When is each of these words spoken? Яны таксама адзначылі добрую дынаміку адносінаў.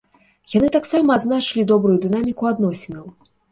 Яны 0.53 0.69
таксама 0.75 1.09
адзначылі 1.21 1.67
добрую 1.73 2.01
дынаміку 2.07 2.51
адносінаў. 2.55 3.05